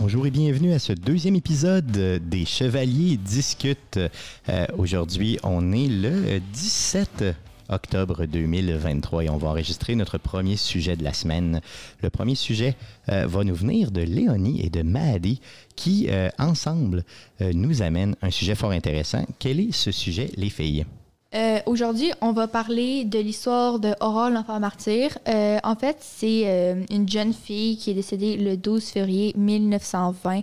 Bonjour 0.00 0.26
et 0.26 0.30
bienvenue 0.30 0.72
à 0.72 0.78
ce 0.78 0.94
deuxième 0.94 1.36
épisode 1.36 1.84
des 1.84 2.46
Chevaliers 2.46 3.18
discutent. 3.18 4.00
Euh, 4.48 4.66
Aujourd'hui, 4.78 5.38
on 5.42 5.72
est 5.72 5.88
le 5.88 6.40
17 6.54 7.24
octobre 7.68 8.24
2023 8.24 9.24
et 9.24 9.28
on 9.28 9.36
va 9.36 9.48
enregistrer 9.48 9.94
notre 9.96 10.16
premier 10.16 10.56
sujet 10.56 10.96
de 10.96 11.04
la 11.04 11.12
semaine. 11.12 11.60
Le 12.02 12.08
premier 12.08 12.34
sujet 12.34 12.76
euh, 13.10 13.26
va 13.26 13.44
nous 13.44 13.54
venir 13.54 13.90
de 13.90 14.00
Léonie 14.00 14.64
et 14.64 14.70
de 14.70 14.80
Mahdi 14.80 15.42
qui, 15.76 16.06
euh, 16.08 16.30
ensemble, 16.38 17.04
nous 17.52 17.82
amènent 17.82 18.16
un 18.22 18.30
sujet 18.30 18.54
fort 18.54 18.70
intéressant. 18.70 19.26
Quel 19.38 19.60
est 19.60 19.72
ce 19.72 19.92
sujet, 19.92 20.30
les 20.34 20.48
filles? 20.48 20.86
Euh, 21.32 21.60
Aujourd'hui, 21.66 22.12
on 22.20 22.32
va 22.32 22.48
parler 22.48 23.04
de 23.04 23.20
l'histoire 23.20 23.78
de 23.78 23.94
Aurore, 24.00 24.30
l'enfant 24.30 24.58
martyr. 24.58 25.16
Euh, 25.28 25.58
en 25.62 25.76
fait, 25.76 25.96
c'est 26.00 26.42
euh, 26.46 26.82
une 26.90 27.08
jeune 27.08 27.32
fille 27.32 27.76
qui 27.76 27.92
est 27.92 27.94
décédée 27.94 28.36
le 28.36 28.56
12 28.56 28.84
février 28.84 29.32
1920 29.36 30.40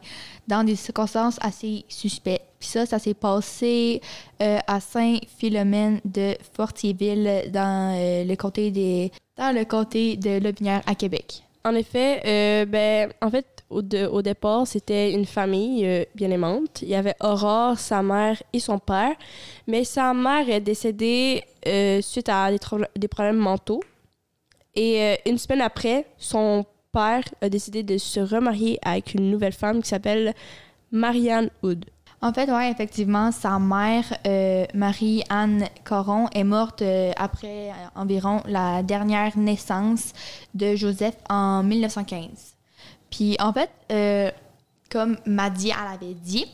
dans 0.48 0.64
des 0.64 0.78
circonstances 0.78 1.40
assez 1.42 1.84
suspectes. 1.90 2.46
Puis 2.60 2.70
ça, 2.70 2.86
ça 2.86 3.00
s'est 3.00 3.14
passé 3.14 4.02
à 4.40 4.80
Saint-Philomène 4.80 6.00
de 6.06 6.36
Fortierville 6.54 7.52
dans 7.52 7.96
le 8.28 8.36
comté 8.36 9.12
dans 9.38 9.54
le 9.56 9.64
comté 9.64 10.18
de 10.18 10.40
Lobinière 10.40 10.82
à 10.88 10.96
Québec. 10.96 11.44
En 11.64 11.76
effet, 11.76 12.66
ben, 12.66 13.14
en 13.22 13.30
fait, 13.30 13.57
au, 13.70 13.82
de- 13.82 14.06
au 14.06 14.22
départ, 14.22 14.66
c'était 14.68 15.12
une 15.12 15.26
famille 15.26 15.86
euh, 15.86 16.06
bien 16.16 16.32
aimante. 16.32 16.82
Il 16.82 16.90
y 16.90 16.96
avait 16.96 17.16
Aurore, 17.22 17.78
sa 17.78 18.02
mère 18.02 18.42
et 18.54 18.60
son 18.60 18.80
père. 18.80 19.16
Mais 19.68 19.84
sa 19.84 20.14
mère 20.14 20.50
est 20.50 20.62
décédée 20.62 21.44
euh, 21.68 22.02
suite 22.02 22.30
à 22.30 22.50
des, 22.52 23.08
problèmes 23.08 23.38
mentaux. 23.38 23.82
Et 24.76 25.02
euh, 25.02 25.16
une 25.26 25.38
semaine 25.38 25.62
après, 25.62 26.06
son 26.18 26.66
père 26.92 27.24
a 27.42 27.50
décidé 27.50 27.84
de 27.84 27.98
se 27.98 28.20
remarier 28.20 28.80
avec 28.84 29.14
une 29.14 29.30
nouvelle 29.30 29.54
femme 29.54 29.82
qui 29.82 29.90
s'appelle 29.90 30.34
Marianne 30.92 31.50
Hood. 31.62 31.86
En 32.20 32.34
fait, 32.34 32.50
oui, 32.50 32.66
effectivement, 32.72 33.32
sa 33.32 33.60
mère, 33.60 34.06
Marie-Anne 34.74 35.66
Coron, 35.84 36.28
est 36.34 36.44
morte 36.44 36.82
après 37.16 37.72
environ 37.96 38.42
la 38.48 38.82
dernière 38.82 39.38
naissance 39.38 40.14
de 40.56 40.76
Joseph 40.76 41.16
en 41.30 41.62
1915. 41.62 42.57
Puis, 43.10 43.36
en 43.40 43.54
fait, 43.54 43.70
euh, 43.92 44.32
comme 44.90 45.18
Maddy 45.26 45.70
elle 45.70 45.94
avait 45.94 46.14
dit, 46.14 46.46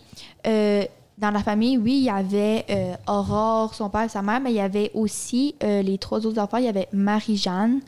euh, 0.48 0.86
dans 1.18 1.32
la 1.32 1.44
famille, 1.44 1.78
oui, 1.78 1.98
il 1.98 2.04
y 2.04 2.10
avait 2.10 2.66
euh, 2.70 2.95
Aurore, 3.08 3.73
son 3.76 3.90
père, 3.90 4.10
sa 4.10 4.22
mère, 4.22 4.40
mais 4.40 4.52
il 4.52 4.56
y 4.56 4.62
avait 4.62 4.92
aussi 4.94 5.56
les 5.62 5.98
trois 5.98 6.26
autres 6.26 6.40
enfants. 6.40 6.58
Il 6.58 6.66
y 6.66 6.70
avait 6.70 6.88
Marie-Jeanne, 6.92 7.82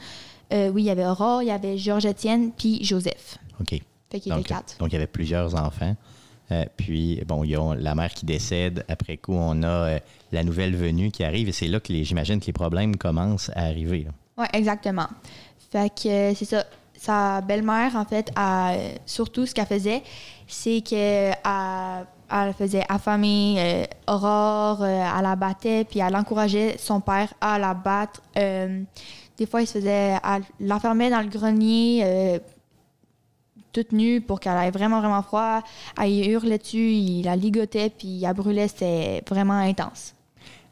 oui, 0.52 0.82
il 0.84 0.86
y 0.86 0.90
avait 0.90 1.06
Aurore, 1.06 1.42
il 1.42 1.48
y 1.48 1.52
avait 1.52 1.78
Georges-Étienne, 1.78 2.52
puis 2.52 2.84
Joseph. 2.84 3.38
OK. 3.60 3.82
Fait 4.12 4.20
qu'il 4.20 4.30
y 4.30 4.32
avait 4.32 4.42
Donc, 4.42 4.48
quatre. 4.48 4.78
donc, 4.78 4.90
il 4.90 4.94
y 4.94 4.96
avait 4.98 5.08
plusieurs 5.08 5.56
enfants. 5.56 5.96
Puis, 6.78 7.22
bon, 7.28 7.44
il 7.44 7.50
y 7.50 7.56
a 7.56 7.76
la 7.76 7.96
mère 7.96 8.14
qui 8.14 8.28
décède. 8.28 8.86
Après 8.88 9.18
coup, 9.18 9.34
on 9.34 9.64
a 9.64 10.00
la 10.32 10.44
nouvelle 10.44 10.76
venue 10.76 11.10
qui 11.10 11.24
arrive. 11.24 11.50
Et 11.50 11.52
c'est 11.52 11.68
là 11.68 11.80
que 11.80 11.92
j'imagine 12.04 12.40
que 12.40 12.46
les 12.46 12.54
problèmes 12.54 12.96
commencent 12.96 13.50
à 13.56 13.64
arriver. 13.64 14.08
Oui, 14.38 14.46
exactement. 14.54 15.08
Fait 15.72 15.90
que 15.90 16.34
c'est 16.36 16.46
ça. 16.46 16.64
Sa 16.98 17.42
belle-mère, 17.42 17.96
en 17.96 18.06
fait, 18.06 18.32
a, 18.36 18.74
euh, 18.74 18.96
surtout 19.06 19.46
ce 19.46 19.54
qu'elle 19.54 19.66
faisait, 19.66 20.04
c'est 20.48 20.82
qu'elle 20.82 21.36
elle 22.32 22.54
faisait 22.54 22.84
affamer 22.90 23.56
euh, 23.60 23.86
Aurore, 24.12 24.82
euh, 24.82 25.06
elle 25.18 25.24
la 25.24 25.36
battait, 25.36 25.84
puis 25.84 26.00
elle 26.00 26.16
encourageait 26.16 26.76
son 26.80 27.00
père 27.00 27.34
à 27.40 27.60
la 27.60 27.74
battre. 27.74 28.22
Euh, 28.38 28.82
des 29.38 29.46
fois, 29.46 29.62
il 29.62 29.68
se 29.68 29.74
faisait, 29.74 30.18
elle 30.24 30.44
l'enfermait 30.60 31.10
dans 31.10 31.22
le 31.22 31.28
grenier, 31.28 32.02
euh, 32.04 32.40
toute 33.74 33.92
nue, 33.92 34.22
pour 34.22 34.40
qu'elle 34.40 34.58
ait 34.58 34.72
vraiment, 34.72 35.00
vraiment 35.02 35.22
froid. 35.22 35.62
Elle 36.02 36.30
hurlait 36.30 36.58
dessus, 36.58 36.94
il 36.94 37.24
la 37.24 37.36
ligotait, 37.36 37.90
puis 37.90 38.24
elle 38.24 38.34
brûlait. 38.34 38.70
C'était 38.70 39.22
vraiment 39.30 39.54
intense. 39.60 40.16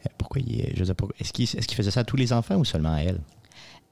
Euh, 0.06 0.10
Pourquoi 0.18 0.42
il 0.42 0.74
je 0.76 0.84
est-ce 1.20 1.34
qu'il 1.34 1.48
faisait 1.76 1.92
ça 1.92 2.00
à 2.00 2.04
tous 2.04 2.16
les 2.16 2.32
enfants 2.32 2.56
ou 2.56 2.66
seulement 2.66 2.94
à 2.94 3.00
elle? 3.02 3.20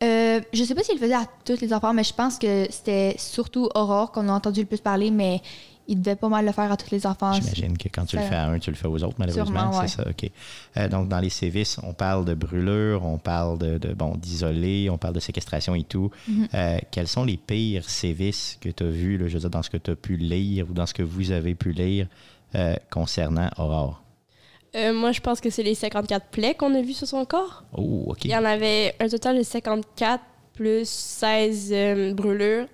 Euh, 0.04 0.42
je 0.52 0.64
sais 0.64 0.74
pas 0.74 0.84
s'il 0.84 0.96
le 0.96 1.02
faisait 1.02 1.14
à 1.14 1.26
tous 1.46 1.62
les 1.62 1.74
enfants, 1.74 1.94
mais 1.94 2.04
je 2.04 2.14
pense 2.14 2.40
que 2.40 2.66
c'était 2.70 3.16
surtout 3.18 3.70
Aurore 3.76 4.12
qu'on 4.12 4.28
a 4.30 4.32
entendu 4.32 4.62
le 4.62 4.66
plus 4.66 4.80
parler, 4.80 5.12
mais 5.12 5.42
il 5.88 6.02
devait 6.02 6.16
pas 6.16 6.30
mal 6.30 6.46
le 6.46 6.52
faire 6.52 6.72
à 6.72 6.78
tous 6.78 6.92
les 6.92 7.06
enfants. 7.06 7.34
J'imagine 7.34 7.78
que 7.78 7.90
quand 7.90 8.06
tu 8.06 8.16
le 8.16 8.22
fais 8.24 8.36
à 8.36 8.48
un, 8.48 8.60
tu 8.60 8.70
le 8.72 8.76
fais 8.76 8.88
aux 8.88 9.04
autres, 9.04 9.18
malheureusement. 9.18 9.72
Ouais. 9.72 9.88
C'est 9.88 9.98
ça, 9.98 10.10
OK. 10.10 10.30
Euh, 10.78 10.88
donc, 10.88 11.10
dans 11.10 11.20
les 11.20 11.30
sévices, 11.30 11.78
on 11.84 11.94
parle 11.94 12.26
de 12.26 12.34
brûlure, 12.34 13.04
on 13.04 13.18
parle 13.18 13.58
de, 13.58 13.78
de, 13.78 13.94
bon, 13.94 14.16
d'isoler, 14.16 14.90
on 14.90 14.98
parle 14.98 15.16
de 15.16 15.20
séquestration 15.20 15.76
et 15.76 15.84
tout. 15.84 16.10
Mhm. 16.28 16.48
Euh, 16.54 16.78
quels 16.92 17.08
sont 17.08 17.26
les 17.26 17.38
pires 17.38 17.90
sévices 17.90 18.58
que 18.62 18.70
tu 18.70 18.84
as 18.84 18.90
vus, 18.90 19.18
là, 19.18 19.28
je 19.28 19.34
veux 19.34 19.40
dire, 19.40 19.50
dans 19.50 19.64
ce 19.64 19.70
que 19.70 19.78
tu 19.78 19.92
as 19.92 19.96
pu 19.96 20.16
lire 20.16 20.68
ou 20.70 20.74
dans 20.74 20.86
ce 20.86 20.94
que 20.94 21.04
vous 21.04 21.32
avez 21.32 21.56
pu 21.56 21.72
lire 21.72 22.08
concernant 22.90 23.50
Aurore? 23.58 24.02
Euh, 24.76 24.94
moi, 24.94 25.12
je 25.12 25.20
pense 25.20 25.42
que 25.42 25.50
c'est 25.50 25.64
les 25.64 25.76
54 25.76 26.28
plaies 26.28 26.56
qu'on 26.56 26.74
a 26.76 26.82
vues 26.82 26.94
sur 26.94 27.08
son 27.08 27.26
corps. 27.26 27.64
Oh, 27.74 28.06
OK. 28.08 28.24
Il 28.26 28.32
y 28.32 28.36
en 28.36 28.46
avait 28.46 28.96
un 29.00 29.08
total 29.10 29.38
de 29.38 29.44
54 29.44 30.24
plus 30.54 30.88
16 30.88 31.70
euh, 31.74 32.14
brûlures. 32.14 32.68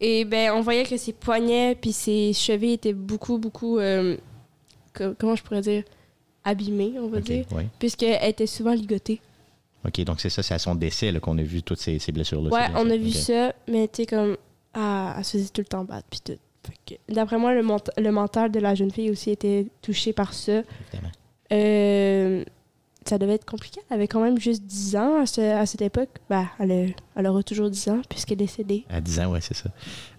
Et 0.00 0.24
ben, 0.24 0.52
on 0.52 0.62
voyait 0.62 0.84
que 0.84 0.96
ses 0.96 1.12
poignets 1.12 1.74
puis 1.74 1.92
ses 1.92 2.32
chevilles 2.32 2.72
étaient 2.72 2.94
beaucoup, 2.94 3.36
beaucoup, 3.36 3.78
euh, 3.78 4.16
co- 4.94 5.14
comment 5.18 5.36
je 5.36 5.42
pourrais 5.42 5.60
dire, 5.60 5.82
abîmés, 6.42 6.94
on 6.98 7.08
va 7.08 7.20
dire, 7.20 7.44
ouais. 7.52 7.66
puisqu'elle 7.78 8.22
était 8.26 8.46
souvent 8.46 8.72
ligotée. 8.72 9.20
OK, 9.86 10.00
donc 10.04 10.20
c'est 10.20 10.30
ça, 10.30 10.42
c'est 10.42 10.54
à 10.54 10.58
son 10.58 10.74
décès 10.74 11.12
qu'on 11.20 11.36
a 11.36 11.42
vu 11.42 11.62
toutes 11.62 11.80
ces, 11.80 11.98
ces 11.98 12.12
blessures-là. 12.12 12.50
Ouais, 12.50 12.66
on 12.76 12.88
a 12.90 12.96
vu 12.96 13.10
ça, 13.10 13.52
mais 13.68 13.88
tu 13.88 14.02
sais, 14.02 14.06
comme, 14.06 14.38
ah, 14.72 15.14
elle 15.18 15.24
se 15.24 15.32
faisait 15.32 15.48
tout 15.50 15.60
le 15.60 15.66
temps 15.66 15.84
battre 15.84 16.06
puis 16.10 16.20
tout. 16.24 16.38
D'après 17.08 17.38
moi, 17.38 17.54
le, 17.54 17.62
ment- 17.62 17.78
le 17.96 18.10
mental 18.10 18.50
de 18.50 18.60
la 18.60 18.74
jeune 18.74 18.90
fille 18.90 19.10
aussi 19.10 19.30
était 19.30 19.66
touché 19.82 20.12
par 20.12 20.32
ça. 20.34 20.52
Évidemment. 20.92 21.12
Euh, 21.52 22.44
ça 23.06 23.16
devait 23.18 23.34
être 23.34 23.46
compliqué. 23.46 23.80
Elle 23.88 23.94
avait 23.96 24.08
quand 24.08 24.20
même 24.22 24.38
juste 24.38 24.62
10 24.64 24.94
ans 24.96 25.22
à, 25.22 25.26
ce- 25.26 25.40
à 25.40 25.64
cette 25.66 25.80
époque. 25.82 26.10
Ben, 26.28 26.46
elle, 26.58 26.70
a- 26.70 26.86
elle 27.16 27.26
aura 27.26 27.42
toujours 27.42 27.70
10 27.70 27.88
ans 27.88 28.02
puisqu'elle 28.08 28.34
est 28.34 28.44
décédée. 28.44 28.84
À 28.90 29.00
10 29.00 29.20
ans, 29.20 29.32
oui, 29.32 29.38
c'est 29.40 29.54
ça. 29.56 29.70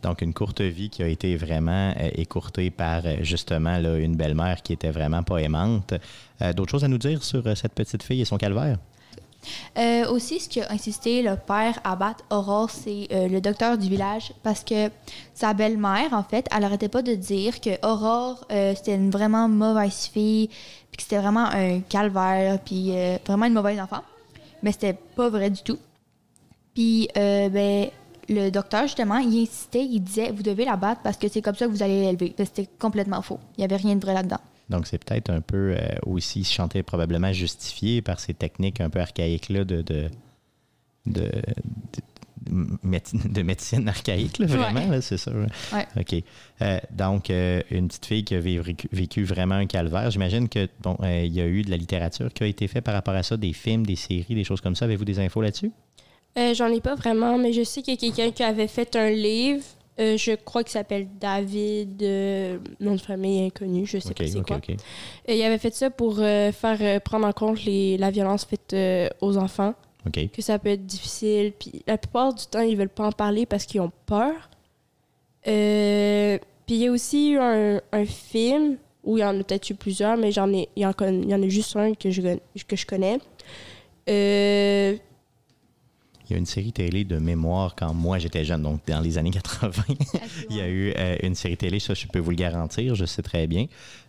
Donc, 0.01 0.21
une 0.21 0.33
courte 0.33 0.61
vie 0.61 0.89
qui 0.89 1.03
a 1.03 1.07
été 1.07 1.35
vraiment 1.35 1.93
euh, 1.97 2.09
écourtée 2.15 2.71
par, 2.71 3.05
euh, 3.05 3.17
justement, 3.21 3.77
là, 3.77 3.97
une 3.97 4.15
belle-mère 4.15 4.61
qui 4.63 4.73
était 4.73 4.89
vraiment 4.91 5.21
pas 5.23 5.37
aimante. 5.37 5.93
Euh, 6.41 6.53
D'autres 6.53 6.71
choses 6.71 6.83
à 6.83 6.87
nous 6.87 6.97
dire 6.97 7.23
sur 7.23 7.55
cette 7.55 7.73
petite 7.73 8.01
fille 8.03 8.21
et 8.21 8.25
son 8.25 8.37
calvaire? 8.37 8.77
Euh, 9.77 10.09
aussi, 10.11 10.39
ce 10.39 10.49
qui 10.49 10.61
a 10.61 10.71
insisté 10.71 11.21
le 11.21 11.35
père 11.35 11.79
battre 11.97 12.23
Aurore, 12.29 12.69
c'est 12.69 13.07
euh, 13.11 13.27
le 13.27 13.41
docteur 13.41 13.77
du 13.77 13.89
village, 13.89 14.33
parce 14.43 14.63
que 14.63 14.89
sa 15.33 15.53
belle-mère, 15.53 16.13
en 16.13 16.23
fait, 16.23 16.47
elle 16.55 16.63
arrêtait 16.63 16.89
pas 16.89 17.01
de 17.01 17.15
dire 17.15 17.59
que 17.61 17.69
Aurore, 17.85 18.45
euh, 18.51 18.73
c'était 18.75 18.95
une 18.95 19.09
vraiment 19.09 19.47
mauvaise 19.47 20.09
fille, 20.11 20.47
puis 20.47 20.97
que 20.97 21.03
c'était 21.03 21.19
vraiment 21.19 21.45
un 21.45 21.79
calvaire, 21.81 22.59
puis 22.59 22.91
vraiment 23.25 23.45
une 23.45 23.53
mauvaise 23.53 23.79
enfant. 23.79 24.01
Mais 24.61 24.71
c'était 24.71 24.93
pas 24.93 25.29
vrai 25.29 25.49
du 25.49 25.61
tout. 25.61 25.79
Puis, 26.73 27.09
ben, 27.15 27.89
le 28.29 28.49
docteur, 28.49 28.83
justement, 28.83 29.17
il 29.17 29.43
insistait, 29.43 29.83
il 29.85 30.01
disait, 30.01 30.31
vous 30.31 30.43
devez 30.43 30.65
la 30.65 30.75
battre 30.75 31.01
parce 31.01 31.17
que 31.17 31.27
c'est 31.27 31.41
comme 31.41 31.55
ça 31.55 31.65
que 31.65 31.71
vous 31.71 31.83
allez 31.83 32.01
l'élever. 32.01 32.35
Mais 32.37 32.45
C'était 32.45 32.67
complètement 32.79 33.21
faux. 33.21 33.39
Il 33.57 33.61
y 33.61 33.63
avait 33.63 33.77
rien 33.77 33.95
de 33.95 34.01
vrai 34.03 34.13
là-dedans. 34.13 34.39
Donc, 34.71 34.87
c'est 34.87 34.97
peut-être 35.03 35.29
un 35.29 35.41
peu 35.41 35.75
euh, 35.77 35.79
aussi, 36.07 36.39
il 36.39 36.45
se 36.45 36.53
chantait 36.53 36.81
probablement 36.81 37.31
justifié 37.33 38.01
par 38.01 38.19
ces 38.19 38.33
techniques 38.33 38.81
un 38.81 38.89
peu 38.89 38.99
archaïques-là 38.99 39.63
de, 39.65 39.81
de, 39.83 40.09
de, 41.05 41.23
de, 41.23 42.77
méde- 42.83 43.03
de 43.33 43.41
médecine 43.43 43.87
archaïque, 43.87 44.39
là, 44.39 44.45
vraiment, 44.47 44.79
Ouais. 44.81 44.95
là, 44.95 45.01
c'est 45.01 45.17
ça. 45.17 45.31
ouais. 45.31 45.85
OK. 45.99 46.23
Euh, 46.61 46.79
donc, 46.91 47.29
euh, 47.29 47.61
une 47.69 47.87
petite 47.87 48.05
fille 48.07 48.23
qui 48.23 48.33
a 48.35 48.39
vécu, 48.39 48.87
vécu 48.91 49.23
vraiment 49.23 49.55
un 49.55 49.67
calvaire. 49.67 50.09
J'imagine 50.09 50.49
que 50.49 50.67
bon, 50.81 50.97
il 51.03 51.31
y 51.33 51.41
a 51.41 51.45
eu 51.45 51.61
de 51.61 51.69
la 51.69 51.77
littérature 51.77 52.33
qui 52.33 52.43
a 52.43 52.47
été 52.47 52.67
faite 52.67 52.83
par 52.83 52.93
rapport 52.93 53.13
à 53.15 53.23
ça, 53.23 53.37
des 53.37 53.53
films, 53.53 53.85
des 53.85 53.95
séries, 53.95 54.33
des 54.35 54.43
choses 54.43 54.61
comme 54.61 54.75
ça. 54.75 54.85
Avez-vous 54.85 55.05
des 55.05 55.19
infos 55.19 55.41
là-dessus? 55.41 55.71
J'en 56.55 56.67
ai 56.67 56.79
pas 56.81 56.95
vraiment, 56.95 57.37
mais 57.37 57.51
je 57.51 57.63
sais 57.63 57.81
qu'il 57.81 57.93
y 57.93 57.97
a 57.97 57.99
quelqu'un 57.99 58.31
qui 58.31 58.43
avait 58.43 58.67
fait 58.67 58.95
un 58.95 59.09
livre. 59.09 59.63
Euh, 59.99 60.17
je 60.17 60.31
crois 60.33 60.63
qu'il 60.63 60.71
s'appelle 60.71 61.07
David, 61.19 62.01
euh, 62.01 62.57
nom 62.79 62.95
de 62.95 63.01
famille 63.01 63.45
inconnu, 63.45 63.85
je 63.85 63.99
sais 63.99 64.13
pas 64.13 64.25
c'est 64.25 64.41
quoi. 64.41 64.59
Et 65.27 65.37
il 65.37 65.43
avait 65.43 65.57
fait 65.57 65.73
ça 65.73 65.89
pour 65.89 66.19
euh, 66.19 66.51
faire 66.51 67.01
prendre 67.01 67.27
en 67.27 67.33
compte 67.33 67.63
les, 67.65 67.97
la 67.97 68.09
violence 68.09 68.45
faite 68.45 68.75
aux 69.21 69.37
enfants, 69.37 69.73
que 70.33 70.41
ça 70.41 70.57
peut 70.59 70.69
être 70.69 70.85
difficile. 70.85 71.53
Puis 71.59 71.83
la 71.85 71.97
plupart 71.97 72.33
du 72.33 72.45
temps, 72.45 72.61
ils 72.61 72.77
veulent 72.77 72.89
pas 72.89 73.07
en 73.07 73.11
parler 73.11 73.45
parce 73.45 73.65
qu'ils 73.65 73.81
ont 73.81 73.91
peur. 74.05 74.49
Puis 75.43 76.75
il 76.75 76.77
y 76.77 76.87
a 76.87 76.91
aussi 76.91 77.31
eu 77.31 77.37
un, 77.39 77.81
un 77.91 78.05
film 78.05 78.77
où 79.03 79.17
il 79.17 79.21
y 79.21 79.25
en 79.25 79.39
a 79.39 79.43
peut-être 79.43 79.69
eu 79.69 79.75
plusieurs, 79.75 80.15
mais 80.15 80.31
j'en 80.31 80.51
ai, 80.53 80.69
il 80.75 80.83
y 80.83 80.85
en, 80.85 80.93
il 81.01 81.29
y 81.29 81.35
en 81.35 81.43
a 81.43 81.47
juste 81.49 81.75
un 81.75 81.93
que 81.93 82.11
je, 82.11 82.21
que 82.67 82.75
je 82.75 82.85
connais. 82.85 83.19
Euh, 86.31 86.33
Il 86.33 86.33
y 86.33 86.35
a 86.35 86.37
une 86.37 86.45
série 86.45 86.71
télé 86.71 87.03
de 87.03 87.17
mémoire 87.19 87.75
quand 87.75 87.93
moi 87.93 88.17
j'étais 88.19 88.45
jeune, 88.45 88.61
donc 88.63 88.81
dans 88.87 89.01
les 89.01 89.17
années 89.17 89.31
80. 89.31 89.71
Il 90.49 90.55
y 90.55 90.61
a 90.61 90.67
eu 90.67 90.93
euh, 90.97 91.17
une 91.23 91.35
série 91.35 91.57
télé, 91.57 91.79
ça 91.79 91.93
je 91.93 92.07
peux 92.07 92.19
vous 92.19 92.29
le 92.31 92.37
garantir, 92.37 92.95
je 92.95 93.05
sais 93.05 93.21
très 93.21 93.47
bien. 93.47 93.65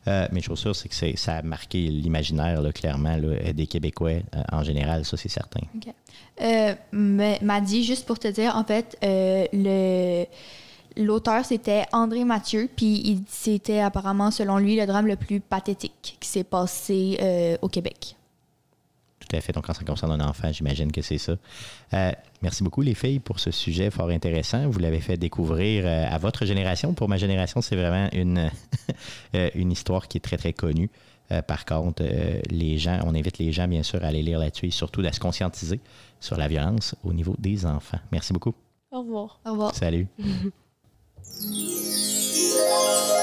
Euh, 0.06 0.28
mais 0.32 0.40
chose 0.40 0.58
sûre, 0.60 0.76
c'est 0.76 0.88
que 0.88 1.16
ça 1.18 1.36
a 1.36 1.42
marqué 1.42 1.78
l'imaginaire, 1.88 2.60
clairement, 2.74 3.16
là, 3.16 3.52
des 3.52 3.66
Québécois 3.66 4.10
euh, 4.10 4.42
en 4.52 4.62
général, 4.62 5.04
ça 5.04 5.16
c'est 5.16 5.28
certain. 5.28 5.60
Euh, 6.40 6.74
mais- 6.92 7.38
m'a 7.42 7.60
dit, 7.60 7.84
juste 7.84 8.06
pour 8.06 8.18
te 8.18 8.28
dire, 8.28 8.56
en 8.56 8.64
fait, 8.64 8.96
euh, 9.04 9.46
le, 9.52 10.24
l'auteur, 11.02 11.44
c'était 11.44 11.84
André 11.92 12.24
Mathieu, 12.24 12.68
puis 12.74 13.22
c'était 13.28 13.80
apparemment, 13.80 14.30
selon 14.30 14.58
lui, 14.58 14.76
le 14.76 14.86
drame 14.86 15.06
le 15.06 15.16
plus 15.16 15.40
pathétique 15.40 16.16
qui 16.20 16.28
s'est 16.28 16.44
passé 16.44 17.18
euh, 17.20 17.56
au 17.62 17.68
Québec. 17.68 18.16
Tout 19.28 19.36
à 19.36 19.40
fait. 19.40 19.52
Donc, 19.52 19.68
en 19.70 19.74
ce 19.74 19.78
qui 19.78 19.84
concerne 19.84 20.20
un 20.20 20.28
enfant, 20.28 20.52
j'imagine 20.52 20.90
que 20.90 21.00
c'est 21.00 21.18
ça. 21.18 21.36
Euh, 21.94 22.12
merci 22.42 22.64
beaucoup, 22.64 22.82
les 22.82 22.94
filles, 22.94 23.20
pour 23.20 23.38
ce 23.38 23.50
sujet 23.50 23.90
fort 23.90 24.08
intéressant. 24.08 24.68
Vous 24.68 24.80
l'avez 24.80 25.00
fait 25.00 25.16
découvrir 25.16 25.84
euh, 25.86 26.06
à 26.10 26.18
votre 26.18 26.44
génération. 26.44 26.92
Pour 26.92 27.08
ma 27.08 27.16
génération, 27.16 27.60
c'est 27.60 27.76
vraiment 27.76 28.08
une, 28.12 28.50
une 29.54 29.70
histoire 29.70 30.08
qui 30.08 30.18
est 30.18 30.20
très, 30.20 30.36
très 30.36 30.52
connue. 30.52 30.90
par 31.46 31.64
contre, 31.64 32.02
les 32.50 32.78
gens, 32.78 32.98
on 33.06 33.14
invite 33.14 33.38
les 33.38 33.52
gens, 33.52 33.68
bien 33.68 33.82
sûr, 33.82 34.02
à 34.02 34.08
aller 34.08 34.22
lire 34.22 34.38
là-dessus 34.38 34.66
et 34.66 34.70
surtout 34.70 35.02
à 35.02 35.12
se 35.12 35.20
conscientiser 35.20 35.80
sur 36.20 36.36
la 36.36 36.48
violence 36.48 36.94
au 37.04 37.12
niveau 37.12 37.36
des 37.38 37.64
enfants. 37.64 38.00
Merci 38.10 38.32
beaucoup. 38.32 38.54
Au 38.90 39.00
revoir. 39.00 39.40
Au 39.46 39.52
revoir. 39.52 39.74
Salut. 39.74 40.08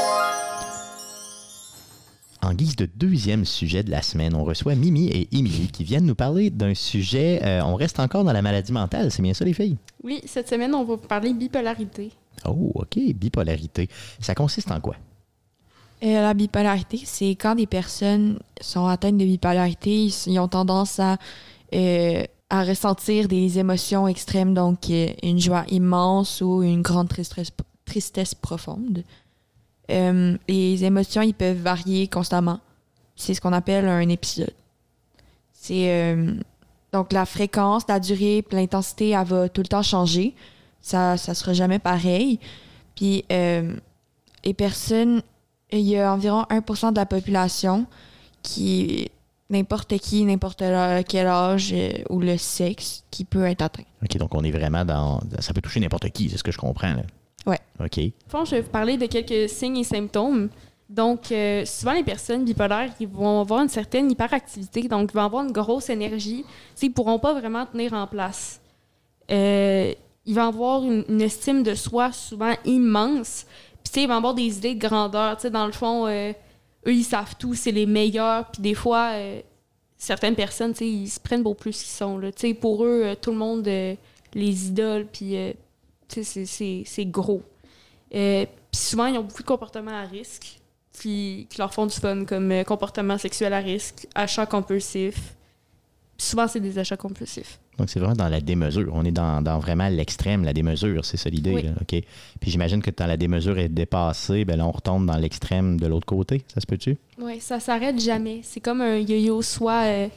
En 2.42 2.54
guise 2.54 2.78
de 2.78 2.86
deuxième 2.86 3.44
sujet 3.44 3.84
de 3.84 3.92
la 3.92 4.02
semaine, 4.02 4.34
on 4.34 4.46
reçoit 4.46 4.74
Mimi 4.76 5.08
et 5.08 5.28
Émilie 5.36 5.68
qui 5.68 5.84
viennent 5.84 6.06
nous 6.06 6.16
parler 6.16 6.50
d'un 6.50 6.74
sujet. 6.74 7.42
Euh, 7.44 7.62
on 7.64 7.76
reste 7.76 8.00
encore 8.00 8.24
dans 8.24 8.32
la 8.32 8.42
maladie 8.42 8.72
mentale, 8.72 9.12
c'est 9.12 9.22
bien 9.22 9.34
ça, 9.34 9.44
les 9.44 9.54
filles? 9.54 9.76
Oui, 10.04 10.22
cette 10.26 10.48
semaine, 10.48 10.74
on 10.74 10.86
va 10.86 10.96
parler 10.96 11.34
bipolarité. 11.34 12.12
Oh, 12.46 12.72
OK, 12.76 12.98
bipolarité. 13.14 13.90
Ça 14.22 14.36
consiste 14.36 14.72
en 14.72 14.80
quoi? 14.80 14.96
Euh, 16.02 16.22
la 16.22 16.34
bipolarité, 16.34 17.02
c'est 17.04 17.32
quand 17.32 17.56
des 17.56 17.68
personnes 17.68 18.40
sont 18.62 18.86
atteintes 18.86 19.18
de 19.18 19.26
bipolarité, 19.26 20.10
ils, 20.26 20.40
ont 20.40 20.48
tendance 20.48 20.98
à, 21.02 21.18
euh, 21.76 22.24
à 22.50 22.64
ressentir 22.64 23.28
des 23.28 23.60
émotions 23.60 24.08
extrêmes, 24.08 24.54
donc 24.54 24.90
une 25.24 25.40
joie 25.40 25.66
immense 25.68 26.40
ou 26.40 26.64
une 26.64 26.84
grande 26.84 27.10
tristesse, 27.10 27.52
tristesse 27.84 28.34
profonde. 28.34 29.04
Euh, 29.90 30.38
les 30.48 30.84
émotions, 30.84 31.22
ils 31.22 31.34
peuvent 31.34 31.58
varier 31.58 32.08
constamment. 32.08 32.60
C'est 33.16 33.34
ce 33.34 33.42
qu'on 33.42 33.54
appelle 33.54 33.88
un 33.88 34.08
épisode. 34.08 34.54
C'est 35.54 35.90
euh, 35.90 36.34
donc 36.94 37.12
la 37.12 37.26
fréquence, 37.26 37.84
la 37.88 38.00
durée, 38.00 38.46
l'intensité, 38.52 39.10
elle 39.10 39.26
va 39.26 39.50
tout 39.50 39.62
le 39.62 39.68
temps 39.68 39.84
changer. 39.84 40.36
Ça, 40.82 41.18
ça 41.18 41.34
sera 41.34 41.54
jamais 41.54 41.80
pareil. 41.80 42.40
Puis 42.96 43.26
euh, 43.32 43.76
les 44.46 44.54
personnes, 44.54 45.22
il 45.72 45.82
y 45.82 45.98
a 45.98 46.14
environ 46.14 46.44
1% 46.44 46.92
de 46.92 46.98
la 46.98 47.06
population 47.06 47.86
qui 48.42 49.12
n'importe 49.50 49.98
qui, 49.98 50.24
n'importe 50.24 50.64
quel 51.08 51.28
âge 51.28 51.76
ou 52.10 52.20
le 52.20 52.38
sexe 52.38 53.04
qui 53.12 53.26
peut 53.26 53.46
être 53.46 53.64
atteint. 53.64 53.84
OK, 54.02 54.18
donc 54.18 54.34
on 54.34 54.44
est 54.44 54.52
vraiment 54.52 54.86
dans. 54.86 55.20
Ça 55.40 55.54
peut 55.54 55.62
toucher 55.62 55.80
n'importe 55.80 56.10
qui, 56.12 56.30
c'est 56.30 56.38
ce 56.38 56.44
que 56.44 56.52
je 56.52 56.58
comprends. 56.58 56.96
Ouais. 57.50 57.60
OK. 57.80 58.00
Fond, 58.28 58.46
je 58.46 58.52
vais 58.52 58.62
vous 58.62 58.70
parler 58.70 58.98
de 58.98 59.08
quelques 59.08 59.50
signes 59.50 59.78
et 59.78 59.84
symptômes. 59.84 60.50
Donc, 60.90 61.32
euh, 61.32 61.66
souvent, 61.66 61.94
les 61.94 62.04
personnes 62.04 62.44
bipolaires, 62.44 62.92
ils 63.00 63.08
vont 63.08 63.42
avoir 63.42 63.62
une 63.62 63.70
certaine 63.70 64.10
hyperactivité, 64.10 64.88
donc 64.88 65.12
ils 65.12 65.16
vont 65.16 65.24
avoir 65.24 65.44
une 65.44 65.52
grosse 65.52 65.90
énergie. 65.90 66.44
ils 66.82 66.90
ne 66.90 66.94
pourront 66.94 67.20
pas 67.20 67.34
vraiment 67.34 67.66
tenir 67.66 67.94
en 67.94 68.08
place. 68.08 68.60
Euh, 69.30 69.94
ils 70.26 70.36
vont 70.36 70.48
avoir 70.48 70.84
une, 70.84 71.22
estime 71.22 71.62
de 71.62 71.76
soi 71.76 72.12
souvent 72.12 72.54
immense. 72.66 73.46
Puis, 73.84 74.04
ils 74.04 74.08
vont 74.08 74.16
avoir 74.16 74.34
des 74.34 74.58
idées 74.58 74.76
de 74.76 74.80
grandeur. 74.80 75.38
dans 75.52 75.66
le 75.68 75.72
fond, 75.72 76.08
euh, 76.08 76.32
eux, 76.88 76.94
ils 76.94 77.04
savent 77.04 77.36
tout, 77.38 77.54
c'est 77.54 77.72
les 77.72 77.86
meilleurs. 77.86 78.50
Puis, 78.52 78.62
des 78.62 78.74
fois, 78.76 79.12
certaines 79.96 80.36
personnes, 80.36 80.74
ils 80.82 81.08
se 81.08 81.20
prennent 81.20 81.44
beaucoup 81.44 81.62
plus 81.62 81.78
qu'ils 81.78 81.92
sont. 81.92 82.18
Là. 82.18 82.30
Pour 82.60 82.84
eux, 82.84 83.16
tout 83.22 83.32
le 83.32 83.38
monde 83.38 83.66
les 83.66 84.68
idoles. 84.68 85.06
Puis, 85.06 85.36
c'est 86.10 87.06
gros. 87.06 87.44
Euh, 88.14 88.46
puis 88.72 88.82
souvent, 88.82 89.06
ils 89.06 89.18
ont 89.18 89.24
beaucoup 89.24 89.44
de 89.44 89.48
comportements 89.48 89.92
à 89.92 90.04
risque 90.04 90.60
qui, 90.94 91.48
leur 91.58 91.74
font 91.74 91.86
du 91.86 91.96
fun, 91.96 92.26
comme 92.26 92.52
euh, 92.52 92.64
comportement 92.64 93.18
sexuel 93.18 93.54
à 93.54 93.60
risque, 93.60 94.08
achat 94.16 94.46
compulsif. 94.46 95.36
souvent, 96.18 96.48
c'est 96.48 96.60
des 96.60 96.78
achats 96.78 96.98
compulsifs. 96.98 97.60
Donc, 97.78 97.90
c'est 97.90 98.00
vraiment 98.00 98.16
dans 98.16 98.28
la 98.28 98.42
démesure. 98.42 98.92
On 98.94 99.06
est 99.06 99.12
dans, 99.12 99.42
vraiment 99.60 99.88
l'extrême, 99.88 100.44
la 100.44 100.52
démesure, 100.52 101.06
c'est 101.06 101.16
ça 101.16 101.30
l'idée. 101.30 101.72
OK? 101.80 102.04
Puis 102.42 102.52
j'imagine 102.52 102.82
que 102.82 102.92
quand 102.92 103.08
la 103.08 103.16
démesure 103.16 103.58
est 103.58 103.70
dépassée, 103.70 104.44
ben 104.44 104.58
là, 104.58 104.66
on 104.66 104.72
retombe 104.72 105.06
dans 105.06 105.16
l'extrême 105.16 105.80
de 105.80 105.88
l'autre 105.88 106.06
côté. 106.06 106.44
Ça 106.54 106.60
se 106.60 106.66
peut-tu? 106.66 106.98
Oui, 107.20 107.40
ça 107.40 107.62
s'arrête 107.62 107.98
jamais. 107.98 108.42
C'est 108.44 108.60
comme 108.60 108.82
un 108.82 108.98
yo-yo, 108.98 109.42
soit, 109.42 109.86
euh, 109.86 110.08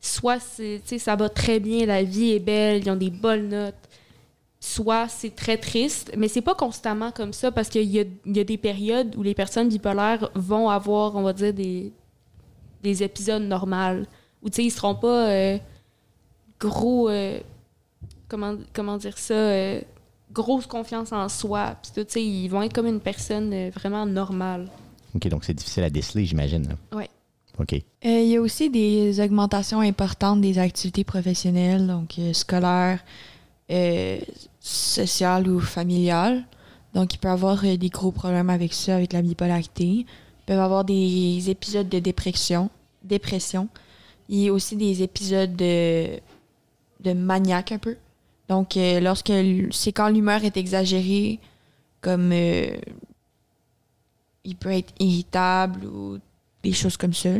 soit 0.00 0.38
ça 0.38 1.16
va 1.16 1.28
très 1.28 1.58
bien, 1.58 1.86
la 1.86 2.04
vie 2.04 2.30
est 2.30 2.38
belle, 2.38 2.82
ils 2.84 2.90
ont 2.90 2.96
des 2.96 3.10
bonnes 3.10 3.48
notes 3.48 3.74
soit 4.60 5.08
c'est 5.08 5.34
très 5.34 5.56
triste, 5.56 6.12
mais 6.16 6.28
c'est 6.28 6.42
pas 6.42 6.54
constamment 6.54 7.10
comme 7.10 7.32
ça 7.32 7.50
parce 7.50 7.70
qu'il 7.70 7.90
y 7.90 7.98
a, 7.98 8.04
des 8.44 8.58
périodes 8.58 9.16
où 9.16 9.22
les 9.22 9.34
personnes 9.34 9.68
bipolaires 9.68 10.30
vont 10.34 10.68
avoir, 10.68 11.16
on 11.16 11.22
va 11.22 11.32
dire, 11.32 11.54
des, 11.54 11.92
des 12.82 13.02
épisodes 13.02 13.42
normaux 13.42 14.04
où, 14.42 14.50
tu 14.50 14.56
sais, 14.56 14.64
ils 14.64 14.70
seront 14.70 14.94
pas 14.94 15.28
euh, 15.28 15.58
gros, 16.58 17.08
euh, 17.08 17.40
comment, 18.28 18.56
comment 18.74 18.98
dire 18.98 19.16
ça, 19.16 19.34
euh, 19.34 19.80
grosse 20.32 20.66
confiance 20.66 21.12
en 21.12 21.28
soi, 21.28 21.76
puis 21.82 22.04
tu 22.04 22.12
sais, 22.12 22.24
ils 22.24 22.48
vont 22.48 22.62
être 22.62 22.74
comme 22.74 22.86
une 22.86 23.00
personne 23.00 23.70
vraiment 23.70 24.04
normale. 24.04 24.68
OK, 25.14 25.26
donc 25.28 25.44
c'est 25.44 25.54
difficile 25.54 25.84
à 25.84 25.90
déceler, 25.90 26.26
j'imagine. 26.26 26.76
Oui. 26.92 27.04
OK. 27.58 27.82
Il 28.02 28.26
y 28.26 28.36
a 28.36 28.40
aussi 28.40 28.70
des 28.70 29.20
augmentations 29.20 29.80
importantes 29.80 30.40
des 30.40 30.58
activités 30.58 31.04
professionnelles, 31.04 31.86
donc 31.86 32.14
scolaires, 32.32 33.02
social 34.60 35.48
ou 35.48 35.60
familial. 35.60 36.44
Donc, 36.94 37.14
il 37.14 37.18
peut 37.18 37.28
avoir 37.28 37.64
euh, 37.64 37.76
des 37.76 37.88
gros 37.88 38.12
problèmes 38.12 38.50
avec 38.50 38.72
ça, 38.72 38.96
avec 38.96 39.12
la 39.12 39.22
bipolarité. 39.22 39.84
Il 39.84 40.06
peut 40.46 40.54
avoir 40.54 40.84
des 40.84 41.48
épisodes 41.48 41.88
de 41.88 41.98
dépression, 41.98 42.70
dépression. 43.04 43.68
a 44.30 44.52
aussi 44.52 44.76
des 44.76 45.02
épisodes 45.02 45.54
de, 45.54 46.18
de 47.00 47.12
maniaque 47.12 47.72
un 47.72 47.78
peu. 47.78 47.96
Donc, 48.48 48.76
euh, 48.76 48.98
lorsque 49.00 49.32
c'est 49.70 49.92
quand 49.92 50.08
l'humeur 50.08 50.44
est 50.44 50.56
exagérée, 50.56 51.38
comme 52.00 52.32
euh, 52.32 52.76
il 54.44 54.56
peut 54.56 54.72
être 54.72 54.92
irritable 54.98 55.86
ou 55.86 56.18
des 56.64 56.72
choses 56.72 56.96
comme 56.96 57.14
ça. 57.14 57.30